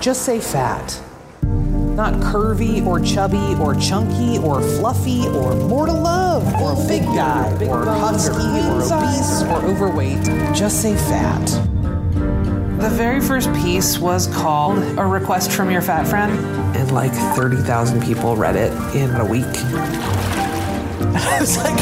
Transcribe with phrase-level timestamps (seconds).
[0.00, 0.98] Just say fat.
[1.42, 7.52] Not curvy or chubby or chunky or fluffy or more to love or big guy
[7.66, 10.24] or husky or obese or overweight.
[10.54, 11.44] Just say fat.
[12.80, 16.32] The very first piece was called A Request from Your Fat Friend,
[16.74, 19.44] and like 30,000 people read it in a week.
[19.44, 21.78] And I was like,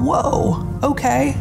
[0.00, 1.36] whoa, okay.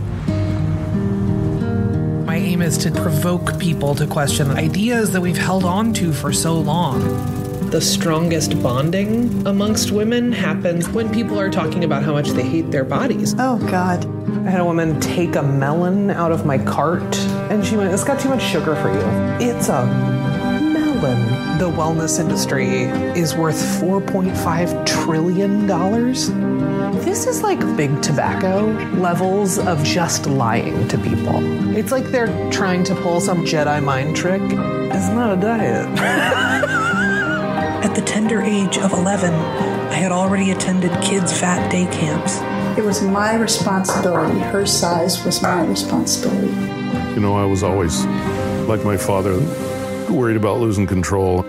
[2.47, 6.31] My aim is to provoke people to question ideas that we've held on to for
[6.31, 7.01] so long.
[7.71, 12.71] The strongest bonding amongst women happens when people are talking about how much they hate
[12.71, 13.35] their bodies.
[13.37, 14.05] Oh, God.
[14.47, 17.17] I had a woman take a melon out of my cart
[17.51, 19.45] and she went, It's got too much sugar for you.
[19.45, 20.16] It's a
[21.01, 21.57] melon.
[21.57, 22.83] The wellness industry
[23.19, 25.67] is worth $4.5 trillion.
[27.03, 28.65] This is like big tobacco
[28.99, 31.39] levels of just lying to people.
[31.75, 34.41] It's like they're trying to pull some Jedi mind trick.
[34.41, 35.87] It's not a diet.
[37.83, 42.39] At the tender age of 11, I had already attended kids' fat day camps.
[42.77, 44.39] It was my responsibility.
[44.39, 46.53] Her size was my responsibility.
[47.13, 48.05] You know, I was always,
[48.67, 49.39] like my father,
[50.09, 51.43] worried about losing control.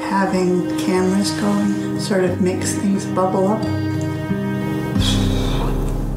[0.00, 3.62] Having cameras going sort of makes things bubble up.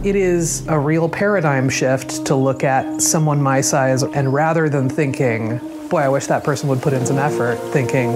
[0.06, 4.90] It is a real paradigm shift to look at someone my size and rather than
[4.90, 5.60] thinking,
[5.90, 8.12] boy, I wish that person would put in some effort, thinking,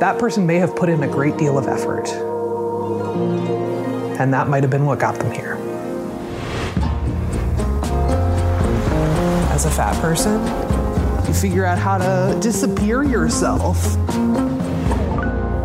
[0.00, 2.08] that person may have put in a great deal of effort.
[4.18, 5.54] And that might have been what got them here.
[9.50, 10.40] As a fat person,
[11.28, 13.82] you figure out how to disappear yourself.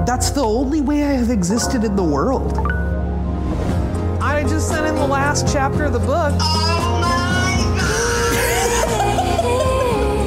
[0.05, 2.57] That's the only way I have existed in the world.
[4.21, 6.33] I just sent in the last chapter of the book.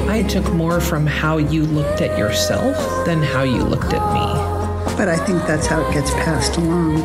[0.09, 4.95] I took more from how you looked at yourself than how you looked at me.
[4.95, 7.01] But I think that's how it gets passed along.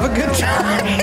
[0.00, 1.00] have a good time.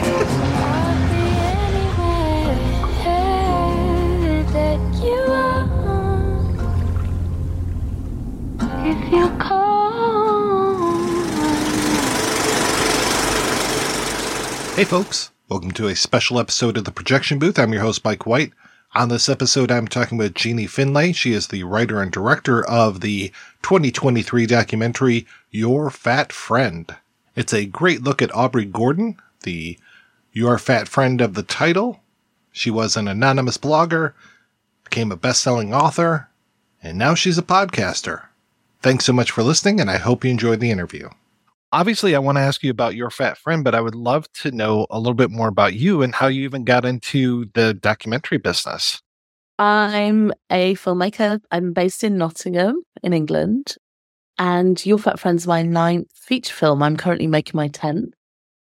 [14.76, 17.58] Hey folks, welcome to a special episode of the Projection Booth.
[17.58, 18.54] I'm your host Mike White.
[18.94, 21.14] On this episode, I'm talking with Jeanie Finlay.
[21.14, 23.32] She is the writer and director of the
[23.64, 26.96] 2023 documentary Your Fat Friend.
[27.38, 29.78] It's a great look at Aubrey Gordon, the
[30.32, 32.02] Your Fat Friend of the title.
[32.52, 34.14] She was an anonymous blogger,
[34.84, 36.30] became a best-selling author,
[36.82, 38.24] and now she's a podcaster.
[38.82, 41.10] Thanks so much for listening, and I hope you enjoyed the interview.
[41.72, 44.50] Obviously, I want to ask you about your fat friend, but I would love to
[44.50, 48.40] know a little bit more about you and how you even got into the documentary
[48.40, 49.04] business.
[49.60, 51.40] I'm a filmmaker.
[51.52, 53.76] I'm based in Nottingham, in England.
[54.40, 56.84] And Your Fat Friend's my ninth feature film.
[56.84, 58.12] I'm currently making my 10th.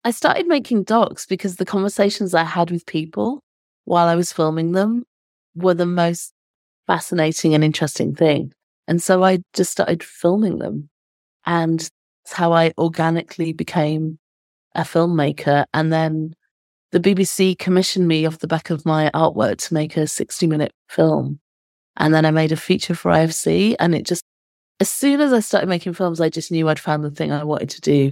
[0.03, 3.43] I started making docs because the conversations I had with people
[3.85, 5.03] while I was filming them
[5.55, 6.33] were the most
[6.87, 8.51] fascinating and interesting thing.
[8.87, 10.89] And so I just started filming them.
[11.45, 14.19] And that's how I organically became
[14.75, 15.65] a filmmaker.
[15.73, 16.33] And then
[16.91, 20.73] the BBC commissioned me off the back of my artwork to make a 60 minute
[20.89, 21.39] film.
[21.97, 23.75] And then I made a feature for IFC.
[23.79, 24.23] And it just,
[24.81, 27.43] as soon as I started making films, I just knew I'd found the thing I
[27.43, 28.11] wanted to do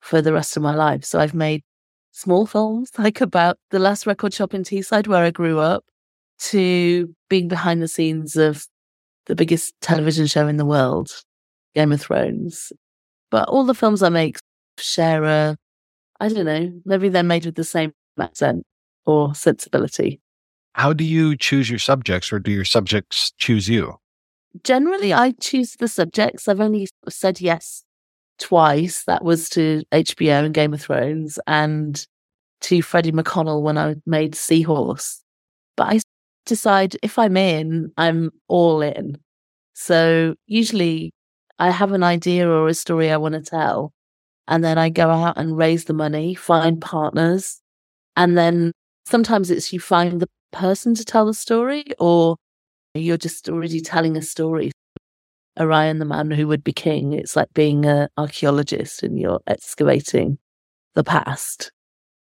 [0.00, 1.06] for the rest of my life.
[1.06, 1.62] So I've made
[2.10, 5.84] small films, like about the last record shop in Teesside where I grew up,
[6.50, 8.66] to being behind the scenes of
[9.24, 11.10] the biggest television show in the world,
[11.74, 12.74] Game of Thrones.
[13.30, 14.36] But all the films I make
[14.76, 15.56] share a,
[16.20, 18.64] I don't know, maybe they're made with the same accent
[19.06, 20.20] or sensibility.
[20.74, 23.98] How do you choose your subjects, or do your subjects choose you?
[24.64, 26.46] Generally, I choose the subjects.
[26.46, 27.84] I've only said yes
[28.38, 29.04] twice.
[29.04, 32.04] That was to HBO and Game of Thrones and
[32.62, 35.22] to Freddy McConnell when I made Seahorse.
[35.76, 36.00] But I
[36.46, 39.18] decide if I'm in, I'm all in.
[39.74, 41.12] So usually
[41.58, 43.92] I have an idea or a story I want to tell.
[44.48, 47.60] And then I go out and raise the money, find partners.
[48.16, 48.72] And then
[49.06, 52.36] sometimes it's you find the person to tell the story or
[52.94, 54.70] you're just already telling a story.
[55.58, 60.38] Orion, the man who would be king, it's like being an archaeologist and you're excavating
[60.94, 61.72] the past.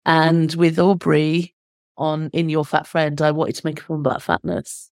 [0.06, 1.54] And with Aubrey
[1.98, 4.89] on In Your Fat Friend, I wanted to make a film about fatness.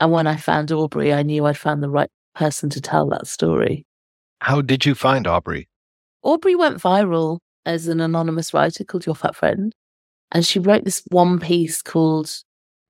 [0.00, 3.26] And when I found Aubrey, I knew I'd found the right person to tell that
[3.26, 3.86] story.
[4.40, 5.68] How did you find Aubrey?
[6.22, 9.74] Aubrey went viral as an anonymous writer called Your Fat Friend.
[10.32, 12.30] And she wrote this one piece called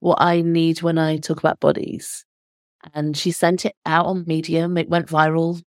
[0.04, 2.26] What I Need When I Talk About Bodies.
[2.92, 4.76] And she sent it out on Medium.
[4.76, 5.62] It went viral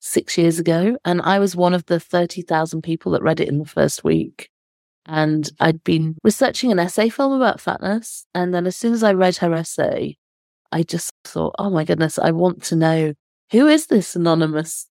[0.00, 0.98] six years ago.
[1.04, 4.50] And I was one of the 30,000 people that read it in the first week.
[5.06, 8.26] And I'd been researching an essay film about fatness.
[8.34, 10.16] And then as soon as I read her essay,
[10.72, 13.14] I just thought, oh my goodness, I want to know
[13.52, 14.88] who is this anonymous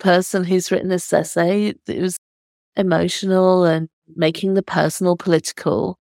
[0.00, 1.74] person who's written this essay?
[1.86, 2.16] It was
[2.74, 5.96] emotional and making the personal political.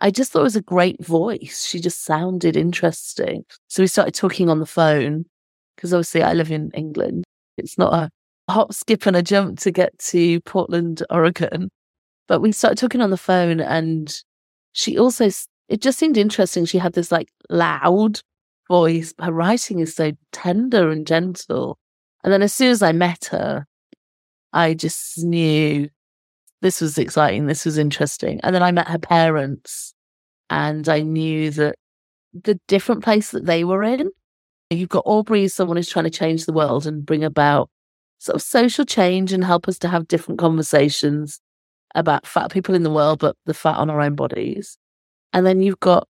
[0.00, 1.66] I just thought it was a great voice.
[1.66, 3.44] She just sounded interesting.
[3.66, 5.24] So we started talking on the phone
[5.74, 7.24] because obviously I live in England.
[7.56, 8.10] It's not a
[8.52, 11.70] hop, skip, and a jump to get to Portland, Oregon.
[12.28, 14.14] But we started talking on the phone and
[14.72, 15.28] she also,
[15.68, 16.64] it just seemed interesting.
[16.64, 18.20] She had this like loud
[18.68, 19.12] voice.
[19.20, 21.78] Her writing is so tender and gentle.
[22.22, 23.66] And then as soon as I met her,
[24.52, 25.88] I just knew
[26.60, 27.46] this was exciting.
[27.46, 28.40] This was interesting.
[28.42, 29.94] And then I met her parents
[30.50, 31.76] and I knew that
[32.32, 34.10] the different place that they were in,
[34.70, 37.70] you've got Aubrey, someone who's trying to change the world and bring about
[38.18, 41.40] sort of social change and help us to have different conversations
[41.94, 44.76] about fat people in the world, but the fat on our own bodies.
[45.32, 46.08] And then you've got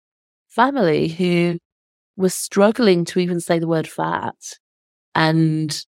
[0.49, 1.57] family who
[2.15, 4.35] were struggling to even say the word fat.
[5.13, 5.85] And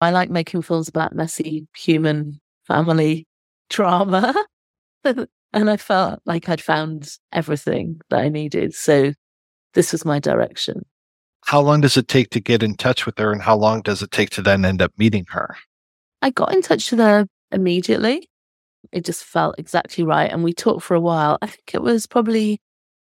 [0.00, 3.26] I like making films about messy human family
[3.70, 4.34] trauma.
[5.04, 8.74] and I felt like I'd found everything that I needed.
[8.74, 9.12] So
[9.74, 10.84] this was my direction.
[11.44, 14.02] How long does it take to get in touch with her, and how long does
[14.02, 15.56] it take to then end up meeting her?
[16.20, 18.28] I got in touch with her immediately.
[18.90, 20.30] It just felt exactly right.
[20.30, 21.38] And we talked for a while.
[21.42, 22.60] I think it was probably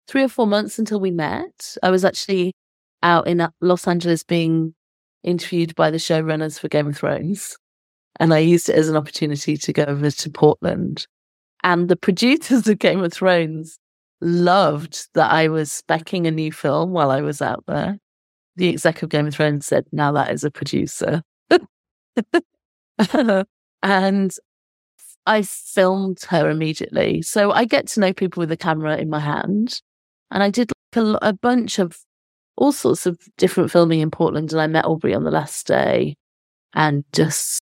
[0.07, 1.77] three or four months until we met.
[1.83, 2.55] I was actually
[3.03, 4.75] out in Los Angeles being
[5.23, 7.57] interviewed by the showrunners for Game of Thrones.
[8.21, 11.07] And I used it as an opportunity to go over to Portland.
[11.63, 13.79] And the producers of Game of Thrones
[14.21, 17.99] loved that I was specking a new film while I was out there.
[18.57, 21.23] The exec of Game of Thrones said, now that is a producer.
[23.83, 24.35] and
[25.27, 27.23] I filmed her immediately.
[27.23, 29.81] So I get to know people with a camera in my hand.
[30.31, 31.99] And I did like a, a bunch of
[32.57, 34.53] all sorts of different filming in Portland.
[34.53, 36.17] And I met Aubrey on the last day
[36.75, 37.61] and just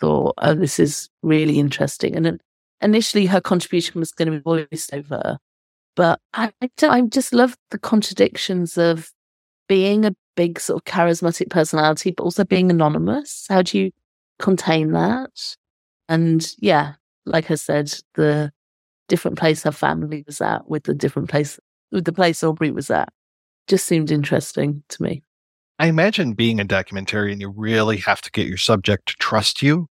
[0.00, 2.16] thought, oh, this is really interesting.
[2.16, 2.40] And
[2.80, 5.38] initially, her contribution was going to be voiced over.
[5.96, 9.10] But I, I, I just love the contradictions of
[9.68, 13.46] being a big sort of charismatic personality, but also being anonymous.
[13.48, 13.90] How do you
[14.38, 15.56] contain that?
[16.08, 16.94] And yeah,
[17.26, 18.50] like I said, the
[19.08, 21.58] different place her family was at with the different place
[21.92, 23.08] with the place Aubrey was at
[23.66, 25.22] just seemed interesting to me.
[25.78, 29.88] I imagine being a documentarian, you really have to get your subject to trust you.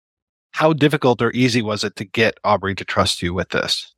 [0.58, 3.94] How difficult or easy was it to get Aubrey to trust you with this?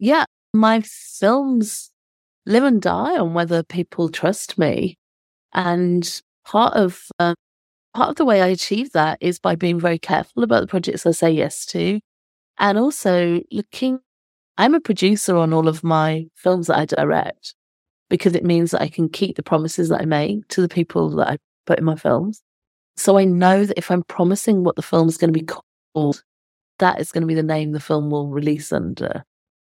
[0.00, 1.92] Yeah, my films
[2.44, 4.98] live and die on whether people trust me.
[5.52, 7.36] And part of uh,
[7.94, 11.06] part of the way I achieve that is by being very careful about the projects
[11.06, 12.00] I say yes to,
[12.58, 14.00] and also looking.
[14.58, 17.54] I'm a producer on all of my films that I direct
[18.08, 21.10] because it means that I can keep the promises that I make to the people
[21.10, 22.42] that I put in my films.
[22.96, 25.46] So I know that if I'm promising what the film is going to be
[25.94, 26.22] called,
[26.78, 29.24] that is going to be the name the film will release under.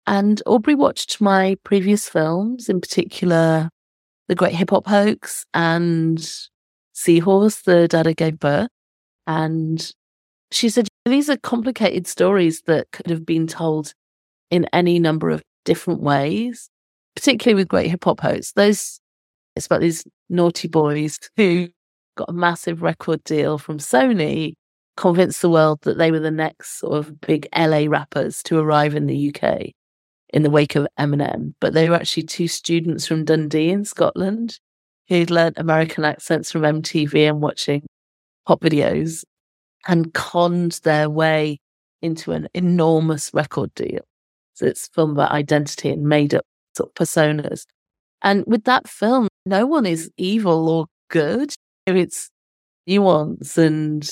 [0.08, 3.70] And Aubrey watched my previous films, in particular,
[4.28, 6.20] The Great Hip Hop Hoax and
[6.94, 8.70] Seahorse, The Dad Gave Birth.
[9.28, 9.92] And
[10.52, 13.94] she said, these are complicated stories that could have been told
[14.52, 16.70] in any number of different ways,
[17.16, 18.52] particularly with Great Hip Hop Hoax.
[18.52, 19.00] Those,
[19.56, 21.70] it's about these naughty boys who
[22.16, 24.54] got a massive record deal from Sony,
[24.98, 28.96] convinced the world that they were the next sort of big LA rappers to arrive
[28.96, 29.72] in the UK
[30.30, 31.54] in the wake of Eminem.
[31.60, 34.60] But they were actually two students from Dundee in Scotland
[35.08, 37.84] who'd learned American accents from MTV and watching
[38.48, 39.24] pop videos
[39.88, 41.60] and conned their way
[42.02, 44.02] into an enormous record deal.
[44.54, 47.66] So it's film about identity and made up sort of personas.
[48.22, 51.54] And with that film, no one is evil or good.
[51.86, 52.30] It's
[52.88, 54.10] nuance and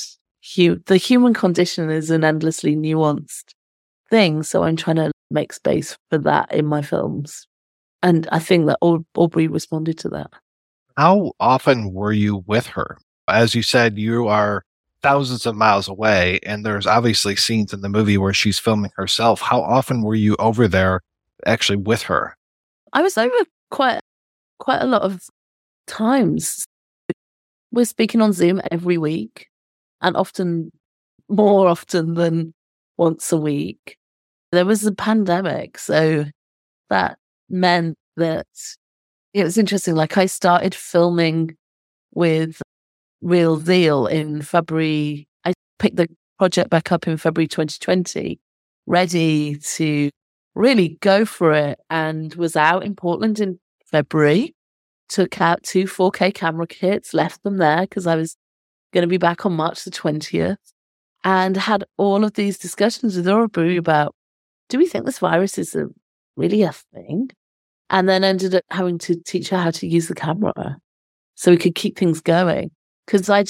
[0.56, 3.54] hu- the human condition is an endlessly nuanced
[4.10, 4.44] thing.
[4.44, 7.48] So I'm trying to make space for that in my films.
[8.02, 10.32] And I think that Aubrey responded to that.
[10.98, 12.98] How often were you with her?
[13.28, 14.64] As you said, you are
[15.02, 19.42] thousands of miles away, and there's obviously scenes in the movie where she's filming herself.
[19.42, 21.02] How often were you over there
[21.46, 22.36] actually with her?
[22.92, 23.36] I was over
[23.72, 24.02] quite
[24.60, 25.22] quite a lot of
[25.88, 26.66] times.
[27.72, 29.48] We're speaking on Zoom every week
[30.04, 30.72] and often
[31.30, 32.54] more often than
[32.98, 33.98] once a week.
[34.52, 36.26] There was a pandemic, so
[36.90, 37.18] that
[37.50, 38.46] meant that
[39.34, 39.96] it was interesting.
[39.96, 41.56] Like I started filming
[42.14, 42.62] with
[43.22, 45.28] Real Zeal in February.
[45.44, 46.08] I picked the
[46.38, 48.40] project back up in February 2020,
[48.86, 50.10] ready to
[50.54, 54.54] really go for it, and was out in Portland in February.
[55.10, 58.36] Took out two 4K camera kits, left them there because I was
[58.94, 60.58] going to be back on March the 20th,
[61.24, 64.16] and had all of these discussions with Aubrey about
[64.70, 65.88] do we think this virus is a,
[66.36, 67.30] really a thing?
[67.90, 70.78] And then ended up having to teach her how to use the camera
[71.36, 72.72] so we could keep things going.
[73.06, 73.44] Because I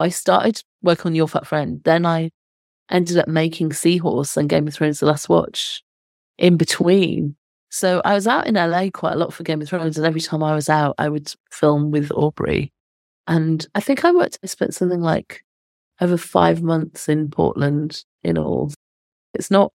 [0.00, 2.30] I started work on Your Fat Friend, then I
[2.90, 5.82] ended up making Seahorse and Game of Thrones: The Last Watch
[6.38, 7.36] in between.
[7.70, 10.20] So I was out in LA quite a lot for Game of Thrones, and every
[10.20, 12.72] time I was out, I would film with Aubrey.
[13.26, 15.44] And I think I worked, I spent something like
[16.00, 18.72] over five months in Portland in all.
[19.34, 19.72] It's not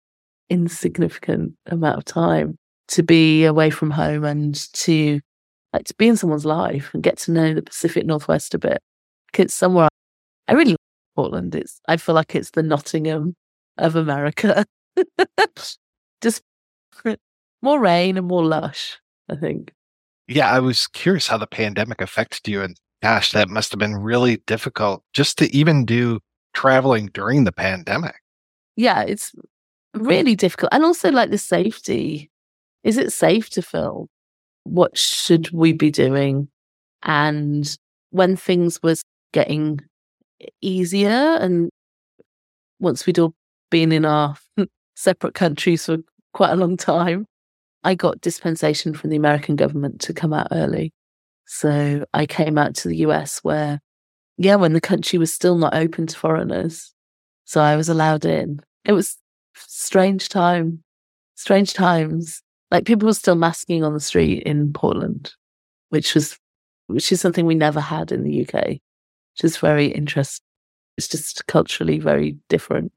[0.49, 2.57] insignificant amount of time
[2.89, 5.21] to be away from home and to
[5.73, 8.79] like to be in someone's life and get to know the Pacific Northwest a bit.
[9.37, 9.89] It's somewhere
[10.47, 10.79] I really like
[11.17, 11.55] Portland.
[11.55, 13.35] It's I feel like it's the Nottingham
[13.79, 14.65] of America.
[16.23, 16.43] Just
[17.63, 18.99] more rain and more lush,
[19.29, 19.73] I think.
[20.29, 23.97] Yeah, I was curious how the pandemic affected you and gosh, that must have been
[23.97, 26.21] really difficult just to even do
[26.55, 28.15] traveling during the pandemic.
[28.77, 29.33] Yeah, it's
[29.93, 30.73] really difficult.
[30.73, 32.31] And also like the safety.
[32.83, 34.07] Is it safe to film?
[34.63, 36.49] What should we be doing?
[37.03, 37.77] And
[38.09, 39.03] when things was
[39.35, 39.81] getting
[40.63, 41.69] easier and
[42.81, 43.35] once we'd all
[43.71, 44.35] been in our
[44.97, 45.99] separate countries for
[46.33, 47.27] quite a long time,
[47.83, 50.94] I got dispensation from the American government to come out early.
[51.47, 53.81] So I came out to the US where,
[54.37, 56.93] yeah, when the country was still not open to foreigners.
[57.45, 58.61] So I was allowed in.
[58.85, 59.17] It was
[59.55, 60.83] strange time,
[61.35, 62.43] strange times.
[62.71, 65.33] Like people were still masking on the street in Portland,
[65.91, 66.39] which was,
[66.87, 70.45] which is something we never had in the UK, which is very interesting.
[70.97, 72.93] It's just culturally very different.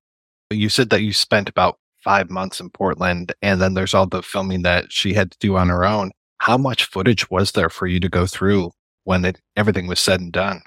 [0.51, 4.23] You said that you spent about five months in Portland, and then there's all the
[4.23, 6.11] filming that she had to do on her own.
[6.47, 8.71] How much footage was there for you to go through
[9.03, 10.61] when it, everything was said and done?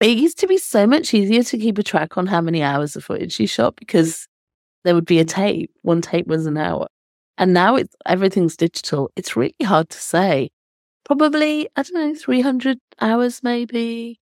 [0.00, 2.96] It used to be so much easier to keep a track on how many hours
[2.96, 4.26] of footage you shot because
[4.82, 5.70] there would be a tape.
[5.82, 6.88] One tape was an hour.
[7.38, 9.12] And now it's everything's digital.
[9.14, 10.50] It's really hard to say.
[11.04, 14.18] Probably, I don't know, 300 hours maybe.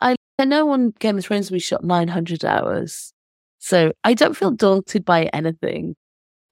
[0.00, 3.12] I, I know on Game of Thrones we shot 900 hours.
[3.58, 5.96] So I don't feel daunted by anything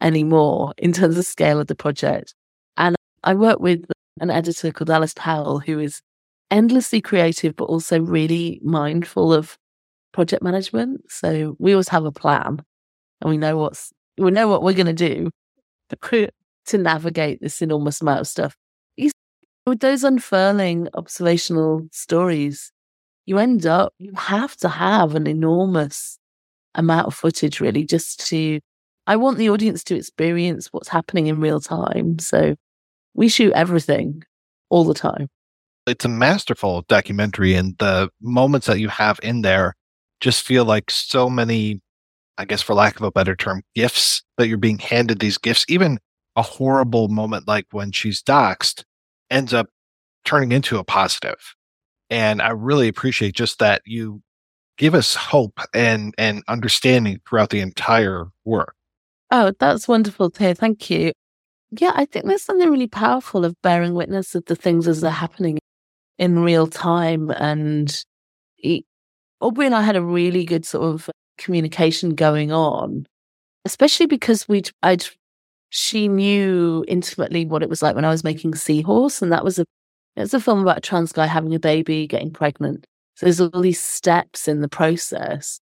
[0.00, 2.34] anymore in terms of scale of the project.
[3.24, 3.84] I work with
[4.20, 6.00] an editor called Alice Powell, who is
[6.50, 9.58] endlessly creative, but also really mindful of
[10.12, 11.10] project management.
[11.10, 12.62] So we always have a plan
[13.20, 15.30] and we know what's, we know what we're going to do
[16.66, 18.54] to navigate this enormous amount of stuff.
[19.66, 22.70] With those unfurling observational stories,
[23.24, 26.18] you end up, you have to have an enormous
[26.74, 28.60] amount of footage really just to
[29.06, 32.18] I want the audience to experience what's happening in real time.
[32.18, 32.56] So
[33.14, 34.22] we shoot everything
[34.70, 35.28] all the time.
[35.86, 39.74] It's a masterful documentary and the moments that you have in there
[40.20, 41.80] just feel like so many
[42.36, 45.64] I guess for lack of a better term gifts that you're being handed these gifts
[45.68, 45.98] even
[46.36, 48.84] a horrible moment like when she's doxxed
[49.30, 49.68] ends up
[50.24, 51.54] turning into a positive.
[52.10, 54.22] And I really appreciate just that you
[54.76, 58.74] give us hope and and understanding throughout the entire work.
[59.30, 60.54] Oh, that's wonderful to hear.
[60.54, 61.12] Thank you.
[61.80, 65.10] Yeah, I think there's something really powerful of bearing witness of the things as they're
[65.10, 65.58] happening
[66.18, 67.30] in real time.
[67.30, 68.04] And
[68.54, 68.84] he,
[69.40, 73.06] Aubrey and I had a really good sort of communication going on,
[73.64, 75.04] especially because we'd, I'd,
[75.70, 79.20] she knew intimately what it was like when I was making Seahorse.
[79.20, 79.64] And that was a,
[80.16, 82.86] it's a film about a trans guy having a baby, getting pregnant.
[83.16, 85.58] So there's all these steps in the process.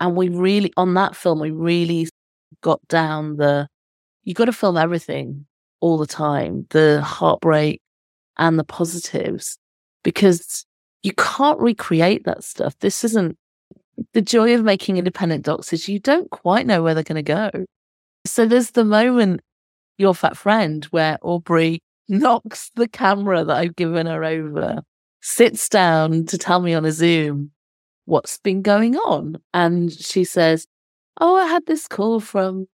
[0.00, 2.08] And we really, on that film, we really
[2.60, 3.68] got down the,
[4.24, 5.46] you got to film everything
[5.84, 7.82] all the time, the heartbreak
[8.38, 9.58] and the positives,
[10.02, 10.64] because
[11.02, 12.74] you can't recreate that stuff.
[12.78, 13.36] This isn't,
[14.14, 17.50] the joy of making independent docs is you don't quite know where they're going to
[17.50, 17.50] go.
[18.24, 19.42] So there's the moment,
[19.98, 24.80] your fat friend, where Aubrey knocks the camera that I've given her over,
[25.20, 27.50] sits down to tell me on a Zoom
[28.06, 29.36] what's been going on.
[29.52, 30.66] And she says,
[31.20, 32.68] Oh, I had this call from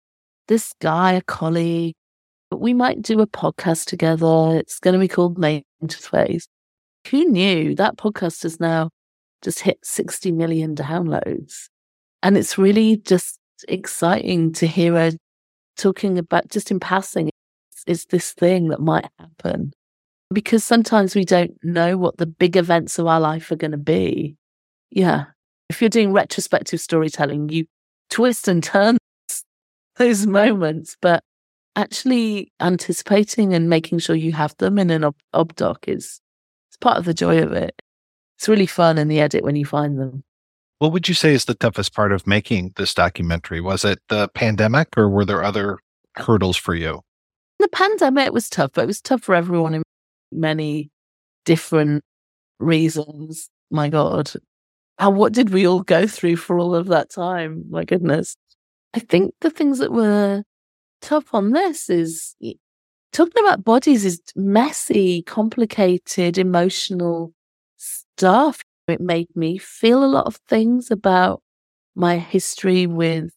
[0.47, 1.95] this guy, a colleague.
[2.50, 4.59] We might do a podcast together.
[4.59, 6.49] It's going to be called Maintenance Phase.
[7.11, 8.90] Who knew that podcast has now
[9.43, 11.69] just hit 60 million downloads?
[12.23, 13.38] And it's really just
[13.69, 15.12] exciting to hear her
[15.76, 17.31] talking about just in passing
[17.87, 19.73] is this thing that might happen
[20.33, 23.78] because sometimes we don't know what the big events of our life are going to
[23.78, 24.37] be
[24.90, 25.25] yeah
[25.71, 27.64] if you're doing retrospective storytelling you
[28.11, 28.99] twist and turn
[29.97, 31.23] those moments but
[31.79, 36.21] actually anticipating and making sure you have them in an ob, ob doc is
[36.69, 37.81] it's part of the joy of it
[38.37, 40.23] it's really fun in the edit when you find them
[40.79, 43.61] what would you say is the toughest part of making this documentary?
[43.61, 45.79] Was it the pandemic or were there other
[46.15, 47.03] hurdles for you?
[47.59, 49.83] The pandemic was tough, but it was tough for everyone in
[50.31, 50.91] many
[51.45, 52.05] different
[52.61, 53.51] reasons.
[53.73, 54.31] My God.
[54.99, 57.65] How, what did we all go through for all of that time?
[57.69, 58.37] My goodness.
[58.95, 60.45] I think the things that were
[61.00, 62.35] tough on this is
[63.12, 67.33] talking about bodies is messy, complicated, emotional
[67.76, 68.62] stuff.
[68.87, 71.43] It made me feel a lot of things about
[71.95, 73.31] my history with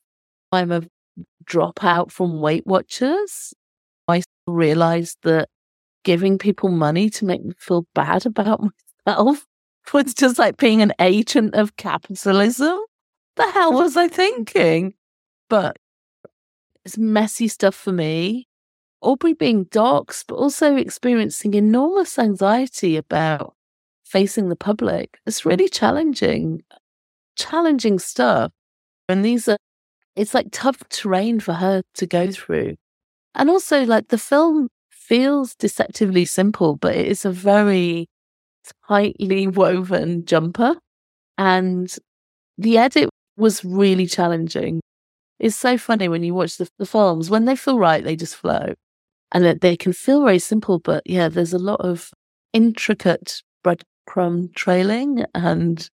[0.52, 0.84] I'm a
[1.46, 3.54] dropout from Weight Watchers.
[4.08, 5.50] I realized that
[6.04, 8.62] giving people money to make me feel bad about
[9.06, 9.46] myself
[9.94, 12.80] was just like being an agent of capitalism.
[13.36, 14.94] The hell was I thinking?
[15.50, 15.78] But
[16.86, 18.48] it's messy stuff for me.
[19.02, 23.56] Aubrey being doxxed, but also experiencing enormous anxiety about
[24.04, 25.18] facing the public.
[25.26, 26.64] It's really challenging,
[27.36, 28.52] challenging stuff.
[29.10, 29.58] And these are,
[30.16, 32.76] it's like tough terrain for her to go through.
[33.34, 38.08] And also, like, the film feels deceptively simple, but it is a very
[38.88, 40.76] tightly woven jumper.
[41.38, 41.94] And
[42.58, 44.82] the edit was really challenging.
[45.42, 48.36] It's so funny when you watch the, the films, when they feel right, they just
[48.36, 48.76] flow.
[49.32, 52.12] And that they can feel very simple, but yeah, there's a lot of
[52.54, 55.90] intricate breadcrumb trailing and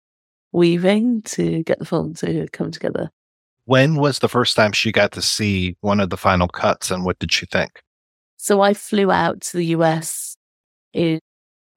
[0.52, 3.10] weaving to get the film to come together.
[3.64, 7.06] When was the first time she got to see one of the final cuts and
[7.06, 7.82] what did she think?
[8.36, 10.36] So I flew out to the US
[10.92, 11.22] in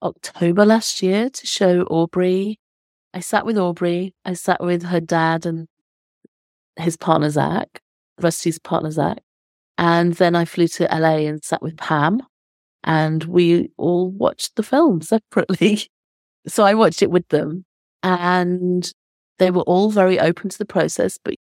[0.03, 2.59] October last year to show Aubrey.
[3.15, 5.69] I sat with Aubrey, I sat with her dad and
[6.81, 7.81] his partner Zach,
[8.21, 9.19] Rusty's partner Zach.
[9.79, 12.21] And then I flew to LA and sat with Pam
[12.85, 15.89] and we all watched the film separately.
[16.47, 17.65] So I watched it with them
[18.03, 18.91] and
[19.39, 21.35] they were all very open to the process, but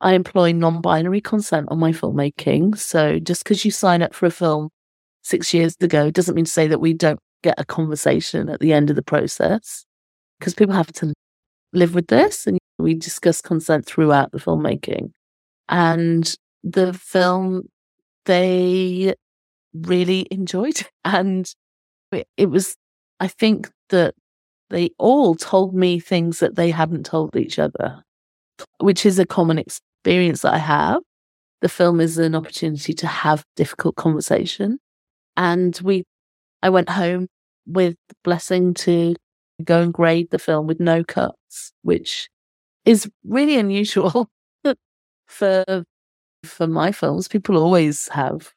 [0.00, 2.76] I employ non binary consent on my filmmaking.
[2.76, 4.68] So just because you sign up for a film
[5.22, 8.72] six years ago doesn't mean to say that we don't get a conversation at the
[8.72, 9.84] end of the process
[10.38, 11.12] because people have to
[11.72, 15.12] live with this and we discuss consent throughout the filmmaking.
[15.68, 17.68] And the film,
[18.24, 19.14] they
[19.74, 20.86] really enjoyed.
[21.04, 21.48] And
[22.36, 22.76] it, was,
[23.20, 24.14] I think that
[24.70, 28.02] they all told me things that they hadn't told each other,
[28.80, 31.02] which is a common experience that I have.
[31.60, 34.78] The film is an opportunity to have difficult conversation.
[35.36, 36.04] And we,
[36.62, 37.28] I went home
[37.66, 39.14] with blessing to
[39.62, 42.28] go and grade the film with no cuts, which
[42.86, 44.30] is really unusual
[45.26, 45.84] for
[46.44, 47.28] for my films.
[47.28, 48.52] People always have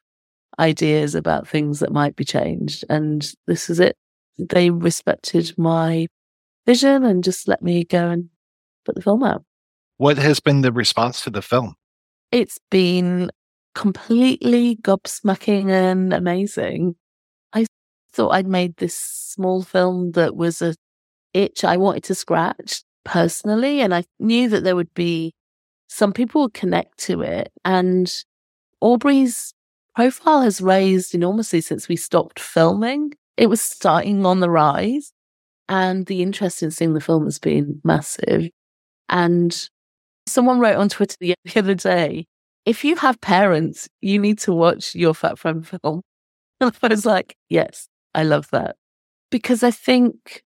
[0.58, 3.96] ideas about things that might be changed, and this is it
[4.38, 6.06] they respected my
[6.66, 8.30] vision and just let me go and
[8.86, 9.44] put the film out.
[9.98, 11.74] What has been the response to the film?
[12.32, 13.30] It's been
[13.74, 16.96] completely gobsmacking and amazing.
[17.52, 17.66] I
[18.12, 20.74] thought I'd made this small film that was a
[21.34, 25.32] itch I wanted to scratch personally, and I knew that there would be
[25.88, 27.50] some people would connect to it.
[27.64, 28.12] And
[28.80, 29.52] Aubrey's
[29.94, 35.12] profile has raised enormously since we stopped filming it was starting on the rise.
[35.66, 38.50] And the interest in seeing the film has been massive.
[39.08, 39.68] And
[40.26, 42.26] someone wrote on Twitter the, the other day,
[42.66, 46.02] if you have parents, you need to watch your Fat Friend film.
[46.62, 48.76] And I was like, yes, I love that.
[49.30, 50.42] Because I think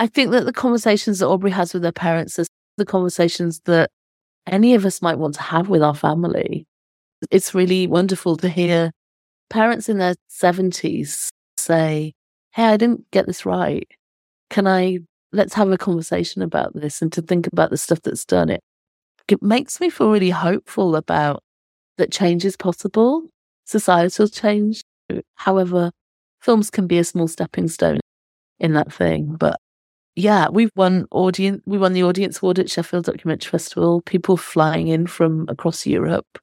[0.00, 2.46] I think that the conversations that Aubrey has with her parents are
[2.78, 3.90] the conversations that
[4.46, 6.64] any of us might want to have with our family.
[7.30, 8.92] It's really wonderful to hear
[9.50, 12.14] parents in their 70s say,
[12.52, 13.86] Hey, I didn't get this right.
[14.48, 15.00] Can I
[15.32, 18.62] let's have a conversation about this and to think about the stuff that's done it.
[19.28, 21.42] It makes me feel really hopeful about
[21.98, 23.28] that change is possible,
[23.66, 24.80] societal change.
[25.34, 25.92] However,
[26.40, 28.00] films can be a small stepping stone
[28.58, 29.36] in that thing.
[29.38, 29.60] But
[30.16, 31.62] yeah, we've won audience.
[31.66, 34.02] We won the audience award at Sheffield Documentary Festival.
[34.02, 36.38] People flying in from across Europe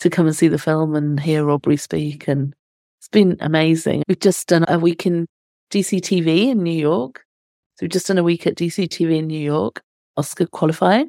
[0.00, 2.54] to come and see the film and hear Aubrey speak, and
[2.98, 4.02] it's been amazing.
[4.08, 5.26] We've just done a week in
[5.70, 7.24] DCTV in New York.
[7.74, 9.82] So we've just done a week at DCTV in New York,
[10.16, 11.08] Oscar qualifying,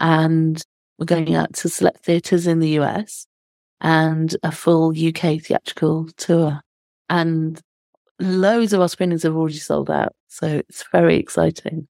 [0.00, 0.62] and
[0.98, 3.26] we're going out to select theatres in the US
[3.80, 6.60] and a full UK theatrical tour.
[7.08, 7.60] And
[8.18, 10.14] loads of our screenings have already sold out.
[10.34, 11.86] So it's very exciting.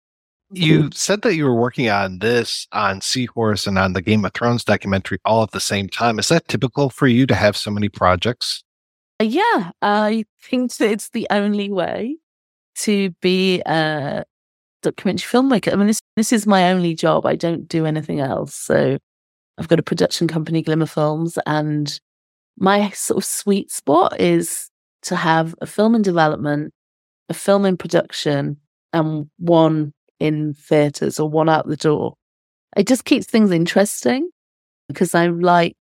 [0.50, 4.34] You said that you were working on this, on Seahorse, and on the Game of
[4.34, 6.18] Thrones documentary all at the same time.
[6.18, 8.64] Is that typical for you to have so many projects?
[9.20, 12.16] Uh, yeah, I think that it's the only way
[12.80, 14.24] to be a
[14.82, 15.72] documentary filmmaker.
[15.72, 17.24] I mean, this this is my only job.
[17.24, 18.54] I don't do anything else.
[18.54, 18.98] So
[19.56, 21.98] I've got a production company, Glimmer Films, and
[22.58, 24.68] my sort of sweet spot is
[25.02, 26.74] to have a film in development,
[27.32, 28.58] a film in production,
[28.92, 32.14] and one in theatres or one out the door.
[32.76, 34.28] It just keeps things interesting
[34.86, 35.74] because I like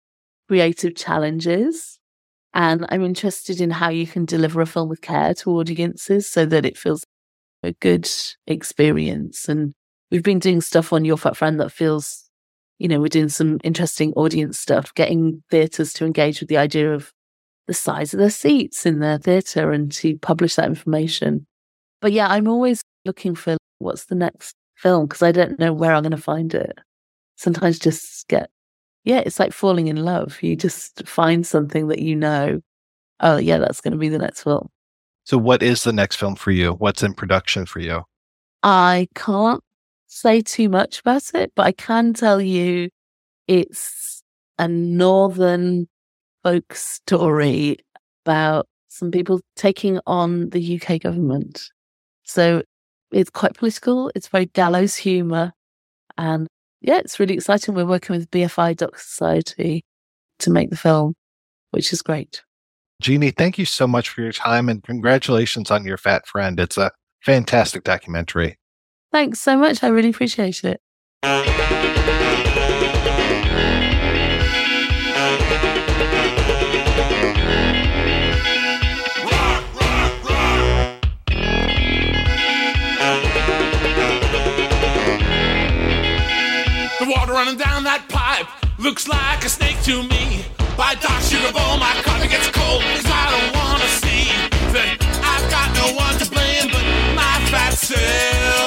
[0.49, 1.99] creative challenges
[2.55, 6.47] and I'm interested in how you can deliver a film with care to audiences so
[6.47, 7.05] that it feels
[7.63, 8.09] a good
[8.47, 9.49] experience.
[9.49, 9.73] And
[10.11, 12.31] we've been doing stuff on Your Fat Friend that feels,
[12.79, 16.93] you know, we're doing some interesting audience stuff, getting theatres to engage with the idea
[16.93, 17.13] of
[17.71, 21.47] the size of their seats in their theatre and to publish that information.
[22.01, 25.95] But yeah, I'm always looking for what's the next film because I don't know where
[25.95, 26.77] I'm going to find it.
[27.37, 28.51] Sometimes just get,
[29.05, 30.43] yeah, it's like falling in love.
[30.43, 32.61] You just find something that you know,
[33.21, 34.69] oh, yeah, that's going to be the next film.
[35.23, 36.73] So, what is the next film for you?
[36.73, 38.03] What's in production for you?
[38.65, 39.63] I can't
[40.09, 42.89] say too much about it, but I can tell you
[43.47, 44.25] it's
[44.59, 45.87] a northern
[46.43, 47.79] folk story
[48.25, 51.71] about some people taking on the UK government.
[52.25, 52.63] So
[53.13, 54.11] it's quite political.
[54.15, 55.53] It's very gallows humour.
[56.19, 56.47] And
[56.81, 57.75] yeah, it's really exciting.
[57.75, 59.85] We're working with BFI Doc Society
[60.41, 61.15] to make the film,
[61.71, 62.43] which is great.
[63.01, 66.61] Jeanie, thank you so much for your time and congratulations on your fat friend.
[66.61, 66.91] It's a
[67.23, 68.59] fantastic documentary.
[69.13, 69.83] Thanks so much.
[69.83, 70.81] I really appreciate it.
[88.81, 90.45] Looks like a snake to me.
[90.77, 94.25] By dark sugar bowl, my coffee gets cold, cause I don't wanna see
[94.73, 98.60] that I've got no one to blame but my fat self.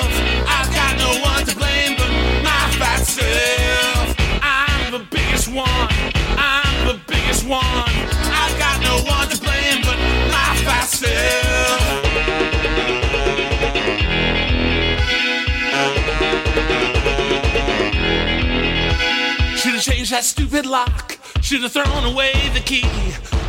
[20.14, 21.18] that stupid lock.
[21.42, 22.86] Should have thrown away the key.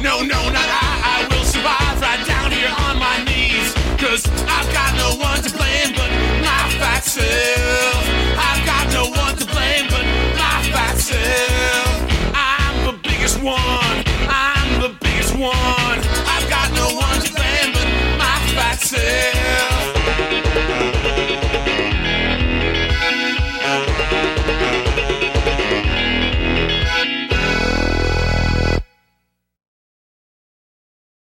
[0.01, 1.21] No, no, not I.
[1.21, 3.69] I will survive right down here on my knees.
[4.01, 6.09] Cause I've got no one to blame but
[6.41, 8.01] my fat self.
[8.41, 10.09] I've got no one to blame but
[10.41, 12.33] my fat self.
[12.33, 13.74] I'm the biggest one.